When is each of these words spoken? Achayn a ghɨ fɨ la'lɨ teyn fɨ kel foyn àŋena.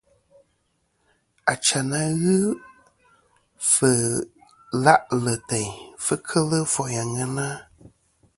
Achayn 1.51 1.91
a 1.99 2.01
ghɨ 2.21 2.37
fɨ 3.73 3.89
la'lɨ 4.83 5.33
teyn 5.49 5.71
fɨ 6.05 6.15
kel 6.27 6.49
foyn 6.73 6.95
àŋena. 7.01 7.47